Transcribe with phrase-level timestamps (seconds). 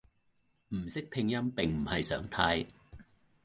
[0.69, 2.65] 唔識拼音並唔係常態